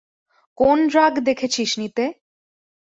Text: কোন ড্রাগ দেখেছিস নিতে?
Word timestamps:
কোন 0.57 0.77
ড্রাগ 0.87 1.13
দেখেছিস 1.27 1.71
নিতে? 1.81 2.05